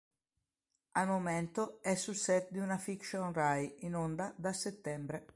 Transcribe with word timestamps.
Al 0.95 1.05
momento 1.05 1.79
è 1.83 1.93
sul 1.93 2.15
set 2.15 2.49
di 2.49 2.57
una 2.57 2.79
fiction 2.79 3.31
Rai, 3.31 3.71
in 3.85 3.93
onda 3.95 4.33
da 4.35 4.51
settembre. 4.51 5.27